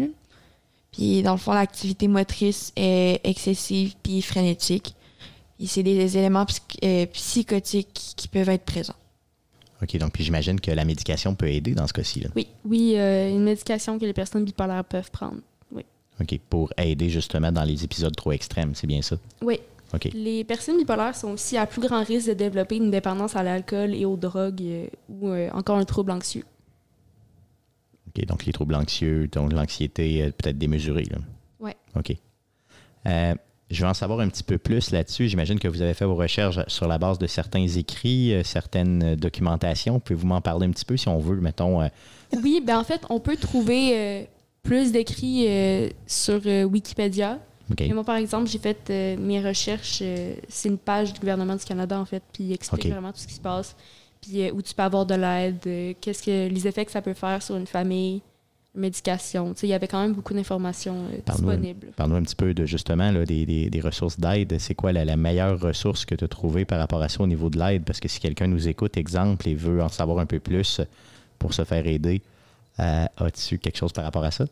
Puis, 0.93 1.23
dans 1.23 1.32
le 1.32 1.38
fond, 1.38 1.53
l'activité 1.53 2.06
motrice 2.06 2.72
est 2.77 3.20
excessive 3.25 3.94
puis 4.03 4.22
frénétique 4.22 4.94
c'est 5.67 5.82
des 5.82 6.17
éléments 6.17 6.46
euh, 6.84 7.06
psychotiques 7.06 8.14
qui 8.17 8.29
peuvent 8.29 8.48
être 8.48 8.64
présents. 8.64 8.94
OK, 9.82 9.96
donc 9.96 10.12
puis 10.12 10.24
j'imagine 10.24 10.60
que 10.60 10.70
la 10.70 10.84
médication 10.84 11.34
peut 11.34 11.48
aider 11.48 11.74
dans 11.74 11.86
ce 11.86 11.93
cas-ci. 11.93 12.24
Oui, 12.36 12.46
oui, 12.64 12.94
euh, 12.96 13.31
une 13.31 13.44
médication 13.44 13.98
que 13.98 14.05
les 14.05 14.12
personnes 14.12 14.44
bipolaires 14.44 14.84
peuvent 14.84 15.10
prendre. 15.10 15.38
Oui. 15.72 15.84
OK, 16.20 16.38
pour 16.50 16.72
aider 16.76 17.08
justement 17.08 17.50
dans 17.50 17.64
les 17.64 17.84
épisodes 17.84 18.14
trop 18.14 18.32
extrêmes, 18.32 18.74
c'est 18.74 18.86
bien 18.86 19.02
ça? 19.02 19.17
Oui. 19.43 19.60
OK. 19.93 20.08
Les 20.12 20.44
personnes 20.44 20.79
bipolaires 20.79 21.17
sont 21.17 21.32
aussi 21.32 21.56
à 21.56 21.67
plus 21.67 21.81
grand 21.81 22.05
risque 22.05 22.29
de 22.29 22.34
développer 22.34 22.76
une 22.76 22.90
dépendance 22.90 23.36
à 23.36 23.43
l'alcool 23.43 23.94
et 23.94 24.05
aux 24.05 24.17
drogues 24.17 24.62
euh, 24.62 24.86
ou 25.08 25.31
encore 25.56 25.79
un 25.79 25.84
trouble 25.84 26.12
anxieux. 26.12 26.44
OK, 28.08 28.24
donc 28.26 28.44
les 28.44 28.52
troubles 28.52 28.74
anxieux, 28.74 29.29
donc 29.29 29.52
l'anxiété 29.52 30.31
peut-être 30.36 30.58
démesurée. 30.58 31.06
Oui. 31.58 31.72
OK. 31.96 32.17
Je 33.70 33.82
veux 33.82 33.89
en 33.89 33.94
savoir 33.94 34.19
un 34.19 34.29
petit 34.29 34.43
peu 34.43 34.58
plus 34.58 34.91
là-dessus. 34.91 35.29
J'imagine 35.29 35.60
que 35.60 35.69
vous 35.69 35.81
avez 35.81 35.94
fait 35.94 36.05
vos 36.05 36.17
recherches 36.17 36.58
sur 36.67 36.89
la 36.89 36.98
base 36.98 37.19
de 37.19 37.29
certains 37.29 37.67
écrits, 37.67 38.34
euh, 38.34 38.43
certaines 38.43 39.15
documentations. 39.15 40.00
Pouvez-vous 40.00 40.27
m'en 40.27 40.41
parler 40.41 40.67
un 40.67 40.70
petit 40.70 40.84
peu 40.84 40.96
si 40.96 41.08
on 41.08 41.19
veut, 41.19 41.41
mettons? 41.41 41.81
Euh? 41.81 41.89
Oui, 42.43 42.60
ben 42.65 42.79
en 42.79 42.84
fait, 42.84 43.03
on 43.10 43.20
peut 43.20 43.36
trouver 43.36 43.93
euh, 43.94 44.24
plus 44.65 44.91
d'écrits 44.91 45.46
sur 46.06 46.41
Wikipédia. 46.44 47.39
moi, 47.93 48.05
par 48.05 48.17
exemple, 48.17 48.48
j'ai 48.48 48.58
fait 48.58 48.91
mes 49.19 49.41
recherches. 49.41 50.03
c'est 50.48 50.69
une 50.69 50.79
page 50.79 51.12
du 51.12 51.20
gouvernement 51.20 51.55
du 51.55 51.65
Canada, 51.65 51.98
en 51.98 52.05
fait, 52.05 52.22
puis 52.32 52.44
il 52.44 52.53
explique 52.53 52.89
vraiment 52.89 53.12
tout 53.12 53.20
ce 53.20 53.27
qui 53.29 53.34
se 53.34 53.41
passe. 53.41 53.77
Puis 54.20 54.50
où 54.50 54.60
tu 54.60 54.74
peux 54.74 54.82
avoir 54.82 55.06
de 55.06 55.15
l'aide, 55.15 55.96
qu'est-ce 56.00 56.22
que 56.22 56.48
les 56.48 56.67
effets 56.67 56.84
que 56.84 56.93
ça 56.93 57.03
peut 57.03 57.15
faire 57.15 57.43
sur 57.43 57.56
une 57.56 57.67
famille 57.67 58.20
médication. 58.81 59.55
Il 59.63 59.69
y 59.69 59.72
avait 59.72 59.87
quand 59.87 60.01
même 60.01 60.15
beaucoup 60.15 60.34
d'informations 60.34 60.96
euh, 61.13 61.32
disponibles. 61.32 61.89
Parle-nous 61.96 62.17
un 62.17 62.22
petit 62.22 62.34
peu 62.34 62.55
de 62.55 62.67
justement 62.67 63.13
là, 63.13 63.25
des, 63.25 63.70
des, 63.70 63.81
ressources 63.81 64.19
d'aide. 64.19 64.58
C'est 64.58 64.75
quoi 64.75 64.93
la, 64.93 65.17
meilleure 65.17 65.60
ressource 65.60 66.05
que 66.05 66.15
tu 66.15 66.25
as 66.25 66.29
trouvée 66.29 66.65
par 66.65 66.79
rapport 66.79 67.03
à 67.03 67.08
ça 67.08 67.22
au 67.22 67.27
niveau 67.27 67.51
de 67.51 67.58
l'aide? 67.58 67.84
Parce 67.84 68.01
que 68.01 68.08
si 68.08 68.19
quelqu'un 68.20 68.49
nous 68.49 68.67
écoute, 68.69 68.96
exemple, 68.96 69.49
et 69.49 69.55
veut 69.55 69.82
en 69.82 69.89
savoir 69.89 70.19
un 70.19 70.27
peu 70.27 70.41
plus 70.41 70.81
pour 71.39 71.55
se 71.55 71.65
faire 71.65 71.87
aider, 71.87 72.22
euh, 72.81 73.06
as-tu 73.19 73.58
quelque 73.58 73.77
chose 73.77 73.93
par 73.93 74.05
rapport 74.05 74.25
à 74.25 74.31
ça? 74.31 74.46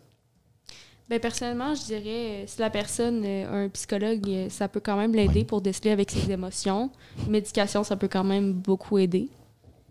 Bien, 1.08 1.18
personnellement, 1.18 1.74
je 1.74 1.84
dirais, 1.86 2.02
euh, 2.06 2.44
si 2.46 2.60
la 2.60 2.68
personne 2.68 3.24
a 3.24 3.50
un 3.50 3.68
psychologue, 3.70 4.28
ça 4.50 4.68
peut 4.68 4.80
quand 4.80 4.96
même 4.96 5.14
l'aider 5.14 5.44
pour 5.44 5.62
déceler 5.62 5.90
avec 5.90 6.10
ses 6.10 6.30
émotions. 6.30 6.90
Médication, 7.28 7.82
ça 7.82 7.96
peut 7.96 8.08
quand 8.08 8.24
même 8.24 8.52
beaucoup 8.52 8.98
aider. 8.98 9.28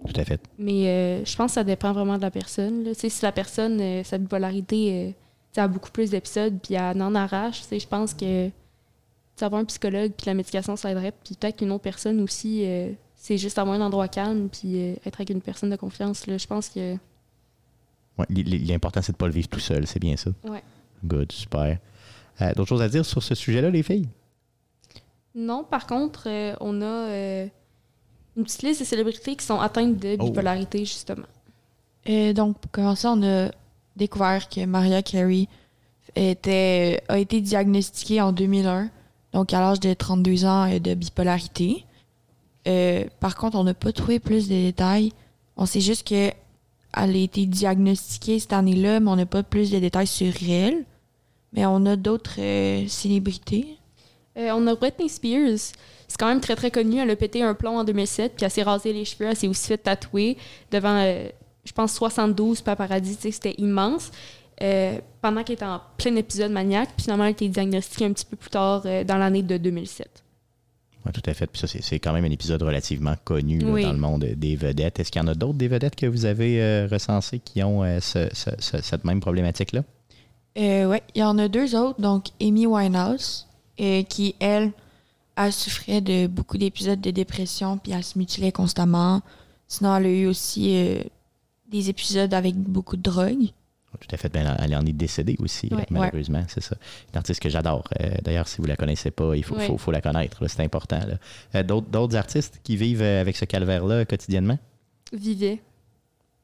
Tout 0.06 0.20
à 0.20 0.25
fait. 0.25 0.42
Mais 0.60 0.88
euh, 0.88 1.25
je 1.25 1.36
pense 1.36 1.51
que 1.51 1.56
ça 1.56 1.63
dépend 1.63 1.92
vraiment 1.92 2.18
de 2.18 2.22
la 2.22 2.32
personne. 2.32 2.94
Si 2.94 3.10
la 3.24 3.32
personne, 3.32 3.80
euh, 3.82 4.04
sa 4.04 4.18
bipolarité, 4.18 5.13
euh, 5.58 5.62
a 5.62 5.68
beaucoup 5.68 5.89
plus 5.89 6.12
d'épisodes, 6.12 6.60
puis 6.62 6.75
elle 6.75 7.01
en 7.01 7.16
arrache, 7.16 7.63
je 7.72 7.88
pense 7.88 8.13
que 8.13 8.50
avoir 9.42 9.62
un 9.62 9.66
psychologue 9.66 10.12
puis 10.18 10.27
la 10.27 10.34
médication, 10.34 10.75
ça 10.75 10.92
aiderait. 10.92 11.13
Puis 11.24 11.36
peut-être 11.36 11.58
qu'une 11.58 11.72
autre 11.72 11.84
personne 11.84 12.22
aussi 12.22 12.63
c'est 13.18 13.38
juste 13.38 13.58
avoir 13.58 13.75
un 13.75 13.82
endroit 13.82 14.08
calme 14.08 14.48
puis 14.48 14.80
euh, 14.80 14.96
être 15.06 15.20
avec 15.20 15.32
une 15.32 15.42
personne 15.42 15.70
de 15.70 15.75
confiance. 15.75 16.24
Je 16.25 16.48
pense 16.48 16.70
que. 16.70 16.94
Ouais, 18.18 18.25
L'important, 18.30 19.01
c'est 19.01 19.12
de 19.12 19.16
ne 19.16 19.20
pas 19.20 19.27
le 19.27 19.34
vivre 19.34 19.50
tout 19.50 19.60
seul, 19.60 19.86
c'est 19.86 20.00
bien 20.00 20.16
ça. 20.16 20.32
Ouais. 20.44 20.63
Good, 21.04 21.32
super. 21.32 21.77
Euh, 22.42 22.54
D'autres 22.54 22.70
choses 22.70 22.82
à 22.82 22.89
dire 22.89 23.06
sur 23.06 23.22
ce 23.22 23.36
sujet-là, 23.36 23.70
les 23.70 23.84
filles? 23.84 24.08
Non, 25.36 25.63
par 25.63 25.88
contre, 25.88 26.24
euh, 26.27 26.56
on 26.62 26.82
a 26.82 26.86
euh, 26.86 27.48
une 28.38 28.44
petite 28.44 28.62
liste 28.63 28.79
de 28.82 28.86
célébrités 28.86 29.36
qui 29.36 29.46
sont 29.46 29.60
atteintes 29.60 29.98
de 29.98 30.15
Oh. 30.20 30.25
bipolarité, 30.25 30.79
justement. 30.79 31.25
Euh, 32.08 32.34
donc, 32.34 32.58
pour 32.60 32.72
commencer, 32.72 33.08
on 33.08 33.22
a 33.24 33.50
découvert 33.96 34.48
que 34.48 34.63
Maria 34.65 35.01
Carey 35.01 35.48
était, 36.15 37.01
a 37.10 37.17
été 37.20 37.41
diagnostiquée 37.41 38.22
en 38.22 38.32
2001, 38.32 38.89
donc 39.34 39.53
à 39.53 39.60
l'âge 39.60 39.79
de 39.79 39.94
32 39.94 40.46
ans 40.46 40.72
euh, 40.72 40.79
de 40.79 40.94
bipolarité. 40.94 41.84
Euh, 42.67 43.06
par 43.20 43.36
contre, 43.36 43.58
on 43.58 43.63
n'a 43.63 43.74
pas 43.74 43.91
trouvé 43.91 44.20
plus 44.20 44.48
de 44.48 44.53
détails. 44.53 45.13
On 45.58 45.65
sait 45.65 45.82
juste 45.82 46.03
qu'elle 46.03 46.34
a 46.94 47.08
été 47.08 47.46
diagnostiquée 47.46 48.39
cette 48.39 48.53
année-là, 48.53 49.00
mais 49.00 49.10
on 49.10 49.15
n'a 49.15 49.25
pas 49.25 49.44
plus 49.44 49.72
de 49.72 49.79
détails 49.79 50.08
sur 50.08 50.34
elle. 50.48 50.86
Mais 51.53 51.65
on 51.65 51.86
a 51.86 51.96
d'autres 51.96 52.39
euh, 52.39 52.88
célébrités. 52.88 53.77
Euh, 54.38 54.51
on 54.53 54.65
a 54.67 54.75
Britney 54.75 55.10
Spears. 55.10 55.58
C'est 56.08 56.17
quand 56.17 56.27
même 56.27 56.41
très, 56.41 56.56
très 56.56 56.72
connu. 56.72 57.00
Elle 57.00 57.10
a 57.10 57.15
pété 57.15 57.41
un 57.44 57.53
plomb 57.53 57.77
en 57.79 57.84
2007, 57.84 58.34
puis 58.36 58.46
elle 58.46 58.51
s'est 58.51 58.63
rasé 58.63 58.94
les 58.94 59.03
cheveux. 59.06 59.25
Elle 59.29 59.36
s'est 59.36 59.48
aussi 59.48 59.67
fait 59.67 59.77
tatouer 59.77 60.38
devant, 60.72 60.96
euh, 61.03 61.27
je 61.65 61.72
pense, 61.74 61.94
72 61.94 62.62
paparazzi. 62.62 63.17
C'était 63.20 63.56
immense. 63.58 64.12
Euh, 64.63 64.98
pendant 65.22 65.44
qu'elle 65.44 65.56
était 65.56 65.65
en 65.65 65.82
plein 65.98 66.15
épisode 66.15 66.51
maniaque, 66.51 66.89
puis 66.96 67.03
finalement, 67.03 67.25
elle 67.25 67.29
a 67.29 67.32
été 67.32 67.48
diagnostiquée 67.50 68.06
un 68.06 68.13
petit 68.13 68.25
peu 68.25 68.36
plus 68.36 68.50
tard 68.50 68.82
euh, 68.86 69.03
dans 69.03 69.17
l'année 69.17 69.44
de 69.44 69.58
2007. 69.58 70.24
Oui, 71.06 71.12
tout 71.12 71.22
à 71.29 71.34
fait. 71.34 71.46
Puis 71.48 71.60
ça, 71.60 71.67
c'est- 71.67 71.84
c'est 71.84 72.00
quand 72.00 72.12
même 72.13 72.25
un 72.25 72.32
épisode 72.32 72.63
relativement 72.63 73.13
connu 73.24 73.60
là, 73.60 73.67
Oui. 73.70 73.84
dans 73.84 73.91
le 73.94 74.00
monde 74.00 74.25
des 74.36 74.56
vedettes. 74.56 75.00
Est-ce 75.00 75.12
qu'il 75.12 75.22
y 75.22 75.24
en 75.25 75.27
a 75.27 75.36
d'autres 75.36 75.58
des 75.58 75.67
vedettes 75.67 75.96
que 75.96 76.06
vous 76.08 76.25
avez 76.25 76.62
euh, 76.62 76.88
recensées 76.91 77.39
qui 77.39 77.62
ont 77.63 77.84
euh, 77.84 78.00
ce- 78.00 78.29
ce- 78.34 78.50
ce- 78.60 78.82
cette 78.82 79.03
même 79.06 79.20
problématique-là? 79.20 79.84
Euh, 80.58 80.86
ouais, 80.88 81.03
il 81.13 81.20
y 81.22 81.24
en 81.24 81.38
a 81.38 81.48
deux 81.48 81.75
autres. 81.75 82.01
Donc, 82.01 82.25
Amy 82.41 82.65
Winehouse, 82.65 83.47
euh, 83.79 84.03
qui, 84.03 84.36
elle, 84.39 84.72
elle 85.36 85.53
souffrait 85.53 86.01
de 86.01 86.27
beaucoup 86.27 86.57
d'épisodes 86.57 87.00
de 87.01 87.12
dépression, 87.12 87.77
puis 87.77 87.91
elle 87.91 88.03
se 88.03 88.17
mutilait 88.17 88.51
constamment. 88.51 89.22
Sinon, 89.67 89.96
elle 89.98 90.05
a 90.05 90.10
eu 90.10 90.25
aussi 90.27 90.75
euh, 90.75 91.00
des 91.69 91.89
épisodes 91.89 92.34
avec 92.34 92.55
beaucoup 92.55 92.98
de 92.98 93.01
drogue. 93.03 93.50
Tout 94.00 94.07
à 94.13 94.17
fait. 94.17 94.31
Ben, 94.31 94.55
elle 94.60 94.75
en 94.75 94.86
est 94.86 94.93
décédée 94.93 95.36
aussi, 95.39 95.69
Ouais. 95.74 95.84
malheureusement, 95.89 96.43
c'est 96.48 96.62
ça. 96.62 96.75
Une 97.12 97.17
artiste 97.17 97.39
que 97.41 97.50
j'adore. 97.50 97.84
Euh, 98.00 98.12
D'ailleurs, 98.24 98.48
si 98.48 98.57
vous 98.62 98.67
la 98.67 98.75
connaissez 98.75 99.10
pas, 99.10 99.36
il 99.36 99.43
faut, 99.43 99.55
Ouais. 99.55 99.65
faut, 99.65 99.77
faut 99.79 99.89
la 99.91 100.01
connaître. 100.01 100.46
C'est 100.48 100.62
important. 100.63 101.00
Euh, 101.55 101.63
D'autres 101.63 102.15
artistes 102.15 102.60
qui 102.63 102.77
vivent 102.77 103.01
euh, 103.01 103.22
avec 103.22 103.36
ce 103.36 103.46
calvaire-là 103.46 104.05
quotidiennement? 104.05 104.60
Vivait. 105.12 105.62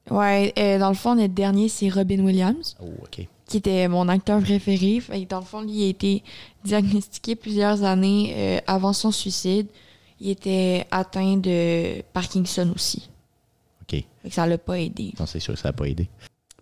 Ouais, 0.10 0.54
euh, 0.58 0.80
dans 0.80 0.90
le 0.90 0.96
fond, 0.96 1.16
notre 1.16 1.34
dernier, 1.34 1.70
c'est 1.70 1.90
Robin 1.90 2.20
Williams, 2.20 2.76
Oh, 2.82 2.88
OK. 3.04 3.26
qui 3.48 3.58
était 3.58 3.88
mon 3.88 4.10
acteur 4.10 4.42
préféré. 4.42 5.00
Fait 5.00 5.26
dans 5.26 5.40
le 5.40 5.46
fond, 5.46 5.62
lui, 5.62 5.72
il 5.72 5.84
a 5.86 5.88
été 5.90 6.24
diagnostiqué 6.66 7.36
plusieurs 7.36 7.84
années 7.84 8.34
euh, 8.36 8.60
avant 8.68 8.94
son 8.94 9.12
suicide. 9.12 9.68
Il 10.20 10.30
était 10.30 10.86
atteint 10.92 11.38
de 11.38 12.02
Parkinson 12.14 12.72
aussi. 12.76 13.10
OK. 13.82 13.92
Fait 14.22 14.30
que 14.30 14.34
ça 14.34 14.46
l'a 14.46 14.58
pas 14.58 14.80
aidé. 14.80 15.14
Non, 15.20 15.26
c'est 15.26 15.40
sûr 15.40 15.54
que 15.54 15.60
ça 15.60 15.70
n'a 15.70 15.74
pas 15.74 15.86
aidé. 15.86 16.10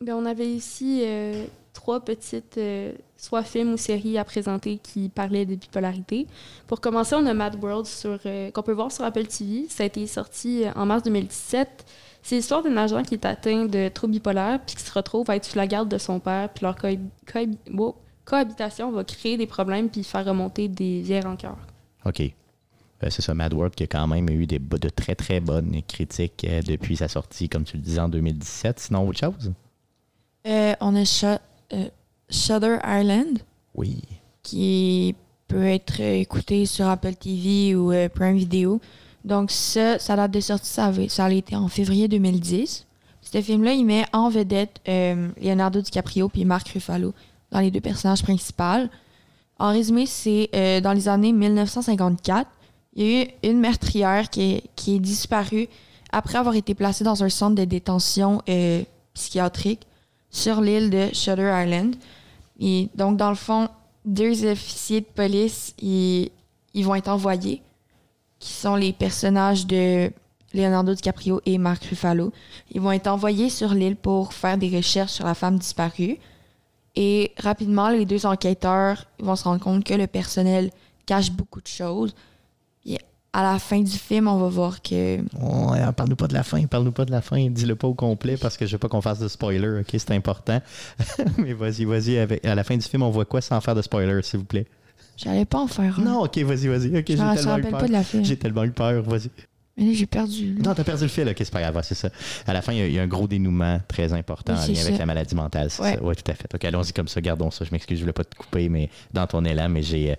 Ben, 0.01 0.15
on 0.15 0.25
avait 0.25 0.47
ici 0.49 1.01
euh, 1.03 1.45
trois 1.73 1.99
petites, 1.99 2.57
euh, 2.57 2.91
soit 3.17 3.43
films 3.43 3.73
ou 3.73 3.77
séries 3.77 4.17
à 4.17 4.23
présenter 4.23 4.79
qui 4.81 5.09
parlaient 5.09 5.45
de 5.45 5.55
bipolarité. 5.55 6.25
Pour 6.67 6.79
commencer, 6.81 7.15
on 7.15 7.25
a 7.27 7.33
Mad 7.33 7.61
World 7.61 7.85
sur, 7.85 8.19
euh, 8.25 8.49
qu'on 8.51 8.63
peut 8.63 8.71
voir 8.73 8.91
sur 8.91 9.03
Apple 9.03 9.25
TV. 9.27 9.65
Ça 9.69 9.83
a 9.83 9.85
été 9.87 10.05
sorti 10.07 10.63
en 10.75 10.85
mars 10.87 11.03
2017. 11.03 11.85
C'est 12.23 12.35
l'histoire 12.35 12.61
d'un 12.63 12.77
agent 12.77 13.03
qui 13.03 13.15
est 13.15 13.25
atteint 13.25 13.65
de 13.65 13.89
troubles 13.89 14.13
bipolaires 14.13 14.59
puis 14.65 14.75
qui 14.75 14.83
se 14.83 14.91
retrouve 14.93 15.29
à 15.29 15.35
être 15.35 15.45
sous 15.45 15.57
la 15.57 15.67
garde 15.67 15.89
de 15.89 15.97
son 15.97 16.19
père. 16.19 16.49
Puis 16.49 16.63
leur 16.63 16.75
wow, 17.73 17.95
cohabitation 18.25 18.91
va 18.91 19.03
créer 19.03 19.37
des 19.37 19.47
problèmes 19.47 19.89
puis 19.89 20.03
faire 20.03 20.25
remonter 20.25 20.67
des 20.67 21.01
vieilles 21.01 21.21
rancœurs. 21.21 21.57
OK. 22.05 22.21
Euh, 22.21 23.07
c'est 23.09 23.23
ça, 23.23 23.33
Mad 23.33 23.53
World 23.53 23.73
qui 23.73 23.83
a 23.83 23.87
quand 23.87 24.05
même 24.07 24.29
eu 24.29 24.45
des, 24.45 24.59
de 24.59 24.89
très, 24.89 25.15
très 25.15 25.39
bonnes 25.39 25.81
critiques 25.87 26.45
euh, 26.47 26.61
depuis 26.61 26.95
sa 26.97 27.07
sortie, 27.07 27.49
comme 27.49 27.63
tu 27.63 27.77
le 27.77 27.81
disais, 27.83 27.99
en 27.99 28.09
2017. 28.09 28.79
Sinon, 28.79 29.07
autre 29.07 29.19
chose? 29.19 29.51
Euh, 30.45 30.73
on 30.79 30.95
a 30.95 31.03
Shu- 31.03 31.39
euh, 31.73 31.89
Shutter 32.29 32.77
Island. 32.85 33.39
Oui. 33.73 34.01
qui 34.43 35.15
peut 35.47 35.65
être 35.65 35.99
écouté 35.99 36.65
sur 36.65 36.87
Apple 36.87 37.15
TV 37.15 37.75
ou 37.75 37.91
euh, 37.91 38.07
Prime 38.09 38.35
Video. 38.37 38.79
Donc 39.23 39.51
ça, 39.51 39.99
sa 39.99 40.15
date 40.15 40.31
de 40.31 40.39
sortie, 40.39 40.69
ça, 40.69 40.85
avait, 40.85 41.09
ça 41.09 41.25
a 41.25 41.31
été 41.31 41.55
en 41.55 41.67
février 41.67 42.07
2010. 42.07 42.85
Ce 43.21 43.41
film-là, 43.41 43.73
il 43.73 43.85
met 43.85 44.05
en 44.13 44.29
vedette 44.29 44.81
euh, 44.87 45.29
Leonardo 45.41 45.81
DiCaprio 45.81 46.27
puis 46.27 46.43
Mark 46.43 46.67
Ruffalo 46.69 47.13
dans 47.51 47.59
les 47.59 47.71
deux 47.71 47.81
personnages 47.81 48.23
principaux. 48.23 48.87
En 49.59 49.71
résumé, 49.71 50.05
c'est 50.05 50.49
euh, 50.55 50.81
dans 50.81 50.93
les 50.93 51.07
années 51.07 51.31
1954, 51.31 52.49
il 52.95 53.03
y 53.03 53.05
a 53.05 53.23
eu 53.23 53.27
une 53.43 53.59
meurtrière 53.59 54.29
qui 54.29 54.53
est, 54.53 54.63
qui 54.75 54.95
est 54.95 54.99
disparue 54.99 55.69
après 56.11 56.37
avoir 56.37 56.55
été 56.55 56.73
placée 56.73 57.03
dans 57.03 57.23
un 57.23 57.29
centre 57.29 57.55
de 57.55 57.63
détention 57.63 58.41
euh, 58.49 58.81
psychiatrique 59.13 59.87
sur 60.29 60.61
l'île 60.61 60.89
de 60.89 61.09
Shutter 61.13 61.51
Island. 61.63 61.95
Et 62.59 62.89
donc, 62.95 63.17
dans 63.17 63.29
le 63.29 63.35
fond, 63.35 63.69
deux 64.03 64.49
officiers 64.49 65.01
de 65.01 65.05
police, 65.05 65.73
ils, 65.79 66.31
ils 66.73 66.83
vont 66.83 66.95
être 66.95 67.07
envoyés, 67.07 67.61
qui 68.41 68.51
sont 68.51 68.75
les 68.75 68.91
personnages 68.91 69.65
de 69.65 70.11
Leonardo 70.53 70.93
DiCaprio 70.93 71.39
et 71.45 71.57
Mark 71.57 71.85
Ruffalo. 71.85 72.33
Ils 72.71 72.81
vont 72.81 72.91
être 72.91 73.07
envoyés 73.07 73.49
sur 73.49 73.73
l'île 73.73 73.95
pour 73.95 74.33
faire 74.33 74.57
des 74.57 74.75
recherches 74.75 75.11
sur 75.11 75.25
la 75.25 75.35
femme 75.35 75.57
disparue. 75.57 76.17
Et 76.95 77.31
rapidement, 77.37 77.89
les 77.89 78.05
deux 78.05 78.25
enquêteurs 78.25 79.05
vont 79.19 79.37
se 79.37 79.45
rendre 79.45 79.61
compte 79.61 79.85
que 79.85 79.93
le 79.93 80.07
personnel 80.07 80.71
cache 81.05 81.31
beaucoup 81.31 81.61
de 81.61 81.67
choses. 81.67 82.13
Et 82.85 82.97
à 83.31 83.43
la 83.43 83.59
fin 83.59 83.79
du 83.79 83.91
film, 83.91 84.27
on 84.27 84.37
va 84.37 84.49
voir 84.49 84.81
que 84.81 85.19
Ouais, 85.19 85.93
parle-nous 85.95 86.17
pas 86.17 86.27
de 86.27 86.33
la 86.33 86.43
fin, 86.43 86.65
parle-nous 86.65 86.91
pas 86.91 87.05
de 87.05 87.11
la 87.11 87.21
fin, 87.21 87.47
dis-le 87.47 87.75
pas 87.75 87.87
au 87.87 87.93
complet 87.93 88.35
parce 88.35 88.57
que 88.57 88.65
je 88.65 88.73
veux 88.73 88.79
pas 88.79 88.89
qu'on 88.89 89.01
fasse 89.01 89.19
de 89.19 89.29
spoiler, 89.29 89.79
ok, 89.79 89.87
c'est 89.91 90.11
important. 90.11 90.59
Mais 91.37 91.53
vas-y, 91.53 91.85
vas-y, 91.85 92.17
à 92.17 92.55
la 92.55 92.63
fin 92.63 92.75
du 92.75 92.85
film, 92.85 93.03
on 93.03 93.11
voit 93.11 93.25
quoi 93.25 93.39
sans 93.39 93.61
faire 93.61 93.75
de 93.75 93.81
spoiler, 93.83 94.19
s'il 94.23 94.39
vous 94.39 94.45
plaît? 94.45 94.67
J'allais 95.23 95.45
pas 95.45 95.59
en 95.59 95.67
faire 95.67 95.99
un. 95.99 96.03
Non, 96.03 96.23
ok, 96.23 96.37
vas-y, 96.39 96.67
vas-y, 96.67 96.97
ok, 96.97 97.03
j'ai 97.07 97.17
je 97.17 97.21
me 97.23 97.33
tellement 97.35 97.51
eu 97.51 97.55
rappelle 97.55 97.71
peur. 97.71 97.79
pas 97.79 97.87
de 97.87 97.91
la 97.91 98.03
fin. 98.03 98.23
J'ai 98.23 98.37
tellement 98.37 98.63
eu 98.63 98.71
peur, 98.71 99.03
vas-y. 99.03 99.29
Mais 99.77 99.85
là, 99.85 99.93
j'ai 99.93 100.05
perdu. 100.05 100.55
Non, 100.63 100.73
t'as 100.75 100.83
perdu 100.83 101.03
le 101.03 101.09
fil, 101.09 101.27
ok, 101.27 101.35
c'est 101.37 101.49
pas 101.51 101.61
grave, 101.61 101.79
c'est 101.83 101.95
ça. 101.95 102.09
À 102.45 102.53
la 102.53 102.61
fin, 102.61 102.73
il 102.73 102.79
y 102.79 102.81
a- 102.81 102.87
il 102.87 102.93
y, 102.93 102.99
a 102.99 103.03
un 103.03 103.07
gros 103.07 103.27
dénouement 103.27 103.79
très 103.87 104.11
important 104.13 104.53
Oui, 104.53 104.71
en 104.71 104.73
lien 104.73 104.81
avec 104.81 104.97
la 104.99 105.05
maladie 105.05 105.33
mentale, 105.35 105.69
c'est 105.69 105.81
Ouais. 105.81 105.93
ça? 105.95 106.03
Ouais, 106.03 106.15
tout 106.15 106.29
à 106.29 106.33
fait. 106.35 106.53
Ok, 106.53 106.65
allons-y 106.65 106.91
comme 106.93 107.07
ça, 107.07 107.21
gardons 107.21 107.51
ça. 107.51 107.63
Je 107.63 107.71
m'excuse, 107.71 107.97
je 107.97 108.03
voulais 108.03 108.11
pas 108.13 108.25
te 108.25 108.35
couper, 108.35 108.67
mais 108.69 108.89
dans 109.13 109.25
ton 109.27 109.43
élan, 109.45 109.69
mais 109.69 109.81
j'ai. 109.81 110.11
euh, 110.11 110.15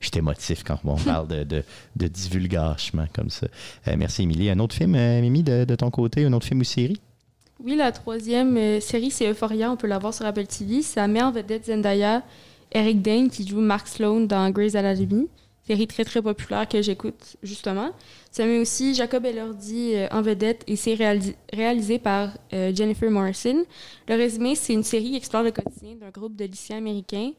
J'étais 0.00 0.20
émotif 0.20 0.62
quand 0.62 0.78
on 0.84 0.94
parle 0.98 1.26
de, 1.26 1.42
de, 1.42 1.64
de 1.96 2.06
divulgachement 2.06 3.06
comme 3.12 3.28
ça. 3.30 3.48
Euh, 3.88 3.96
merci, 3.98 4.22
Émilie. 4.22 4.48
Un 4.50 4.60
autre 4.60 4.74
film, 4.76 4.94
euh, 4.94 5.20
Mimi, 5.20 5.42
de, 5.42 5.64
de 5.64 5.74
ton 5.74 5.90
côté, 5.90 6.24
un 6.24 6.32
autre 6.32 6.46
film 6.46 6.60
ou 6.60 6.64
série? 6.64 7.00
Oui, 7.64 7.74
la 7.74 7.90
troisième 7.90 8.56
euh, 8.56 8.78
série, 8.80 9.10
c'est 9.10 9.28
Euphoria. 9.28 9.72
On 9.72 9.76
peut 9.76 9.88
la 9.88 9.98
voir 9.98 10.14
sur 10.14 10.26
Apple 10.26 10.46
TV. 10.46 10.82
Ça 10.82 11.08
met 11.08 11.22
en 11.22 11.32
vedette 11.32 11.66
Zendaya, 11.66 12.22
Eric 12.74 13.02
Dane 13.02 13.30
qui 13.30 13.46
joue 13.46 13.60
Mark 13.60 13.86
Sloan 13.86 14.26
dans 14.26 14.50
Grey's 14.50 14.74
Anatomy. 14.74 15.28
Série 15.66 15.86
très, 15.86 16.04
très 16.04 16.20
populaire 16.20 16.68
que 16.68 16.82
j'écoute, 16.82 17.36
justement. 17.42 17.90
Ça 18.30 18.44
met 18.44 18.58
aussi 18.58 18.94
Jacob 18.94 19.24
Elordi 19.24 19.94
euh, 19.94 20.08
en 20.10 20.20
vedette 20.20 20.62
et 20.66 20.76
c'est 20.76 20.94
réalisé, 20.94 21.98
par 21.98 22.36
euh, 22.52 22.74
Jennifer 22.74 23.10
Morrison. 23.10 23.64
Le 24.06 24.14
résumé, 24.14 24.56
c'est 24.56 24.74
une 24.74 24.82
série 24.82 25.12
qui 25.12 25.16
explore 25.16 25.42
le 25.42 25.52
quotidien 25.52 25.94
d'un 25.94 26.10
groupe 26.10 26.36
de 26.36 26.44
lycéens 26.44 26.78
américains 26.78 27.30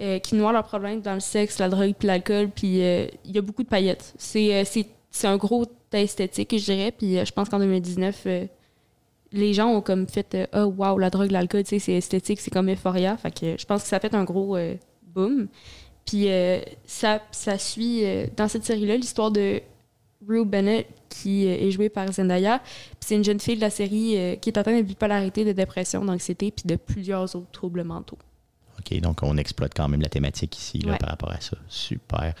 euh, 0.00 0.18
qui 0.18 0.34
noient 0.34 0.52
leurs 0.52 0.64
problèmes 0.64 1.02
dans 1.02 1.14
le 1.14 1.20
sexe, 1.20 1.60
la 1.60 1.68
drogue 1.68 1.94
puis 1.96 2.08
l'alcool. 2.08 2.48
Puis 2.48 2.78
il 2.78 3.30
y 3.32 3.38
a 3.38 3.42
beaucoup 3.42 3.62
de 3.62 3.68
paillettes. 3.68 4.12
C'est 4.18 4.64
un 5.22 5.36
gros 5.36 5.66
esthétique, 5.92 6.58
je 6.58 6.64
dirais. 6.64 6.92
Puis 6.96 7.24
je 7.24 7.32
pense 7.32 7.48
qu'en 7.48 7.60
2019... 7.60 8.26
les 9.32 9.52
gens 9.52 9.68
ont 9.68 9.80
comme 9.82 10.06
fait 10.08 10.34
euh, 10.34 10.46
oh 10.54 10.74
wow 10.76 10.98
la 10.98 11.10
drogue 11.10 11.30
l'alcool 11.30 11.62
tu 11.62 11.70
sais 11.70 11.78
c'est 11.78 11.92
esthétique 11.94 12.40
c'est 12.40 12.50
comme 12.50 12.70
Euphoria 12.70 13.16
fait 13.16 13.30
que 13.30 13.56
je 13.60 13.66
pense 13.66 13.82
que 13.82 13.88
ça 13.88 13.96
a 13.96 14.00
fait 14.00 14.14
un 14.14 14.24
gros 14.24 14.56
euh, 14.56 14.74
boom 15.14 15.48
puis 16.06 16.30
euh, 16.30 16.60
ça 16.86 17.20
ça 17.30 17.58
suit 17.58 18.04
euh, 18.04 18.26
dans 18.36 18.48
cette 18.48 18.64
série 18.64 18.86
là 18.86 18.96
l'histoire 18.96 19.30
de 19.30 19.60
Rue 20.26 20.44
Bennett 20.46 20.86
qui 21.10 21.46
est 21.46 21.70
jouée 21.70 21.88
par 21.90 22.10
Zendaya 22.12 22.58
puis 22.60 22.96
c'est 23.00 23.14
une 23.16 23.24
jeune 23.24 23.38
fille 23.40 23.56
de 23.56 23.60
la 23.60 23.70
série 23.70 24.38
qui 24.40 24.48
est 24.50 24.56
atteinte 24.58 24.76
de 24.78 24.82
bipolarité 24.82 25.44
de 25.44 25.52
dépression 25.52 26.04
d'anxiété 26.04 26.50
puis 26.50 26.64
de 26.66 26.76
plusieurs 26.76 27.22
autres 27.36 27.50
troubles 27.52 27.84
mentaux 27.84 28.18
OK, 28.78 29.00
donc 29.00 29.22
on 29.22 29.36
exploite 29.36 29.72
quand 29.74 29.88
même 29.88 30.00
la 30.00 30.08
thématique 30.08 30.56
ici 30.56 30.78
là, 30.78 30.92
Ouais. 30.92 30.98
par 30.98 31.08
rapport 31.10 31.32
à 31.32 31.40
ça. 31.40 31.56
Super. 31.68 32.32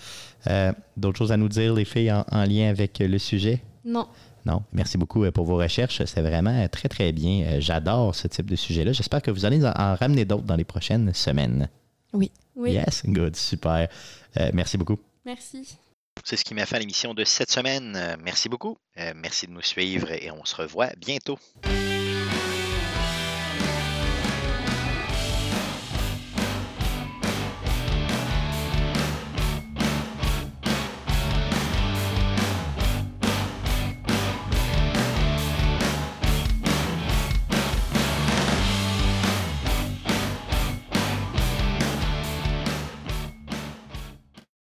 D'autres 0.96 1.18
choses 1.18 1.32
à 1.32 1.36
nous 1.36 1.48
dire, 1.48 1.74
les 1.74 1.84
filles, 1.84 2.12
en, 2.12 2.24
en 2.30 2.44
lien 2.44 2.68
avec 2.68 2.98
le 3.00 3.18
sujet? 3.18 3.60
non 3.84 4.06
Non. 4.46 4.62
Merci 4.72 4.98
beaucoup 4.98 5.24
euh, 5.24 5.30
pour 5.30 5.44
vos 5.44 5.56
recherches. 5.56 6.02
C'est 6.04 6.20
vraiment 6.22 6.50
euh, 6.64 6.68
très, 6.68 6.88
très 6.88 7.12
bien. 7.12 7.44
Euh, 7.46 7.60
J'adore 7.60 8.14
ce 8.14 8.28
type 8.28 8.46
de 8.50 8.56
sujet-là. 8.56 8.92
J'espère 8.92 9.22
que 9.22 9.30
vous 9.30 9.44
allez 9.44 9.64
en, 9.64 9.72
en 9.76 9.94
ramener 9.94 10.24
d'autres 10.24 10.44
dans 10.44 10.56
les 10.56 10.64
prochaines 10.64 11.12
semaines. 11.14 11.68
oui 12.12 12.30
Yes, 12.56 13.02
good, 13.06 13.36
super. 13.36 13.88
Euh, 14.38 14.50
merci 14.52 14.76
beaucoup. 14.76 14.98
merci 15.24 15.78
C'est 16.24 16.36
ce 16.36 16.44
qui 16.44 16.54
m'a 16.54 16.66
fait 16.66 16.76
à 16.76 16.78
l'émission 16.80 17.14
de 17.14 17.24
cette 17.24 17.50
semaine. 17.50 18.16
Merci 18.24 18.48
beaucoup. 18.48 18.76
Euh, 18.98 19.12
merci 19.14 19.46
de 19.46 19.52
nous 19.52 19.62
suivre 19.62 20.10
et 20.10 20.30
on 20.32 20.44
se 20.44 20.56
revoit 20.56 20.88
bientôt. 20.98 21.38